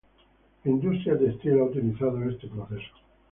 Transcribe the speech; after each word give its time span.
La 0.63 0.71
industria 0.71 1.15
textil 1.15 1.59
ha 1.59 1.65
utilizado 1.65 2.23
este 2.27 2.47
proceso. 2.47 2.89